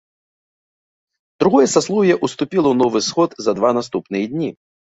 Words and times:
Другое 1.43 1.69
саслоўе 1.75 2.17
ўступіла 2.25 2.67
ў 2.73 2.81
новы 2.83 2.99
сход 3.09 3.29
за 3.49 3.59
два 3.59 3.69
наступныя 3.81 4.25
дні. 4.37 4.51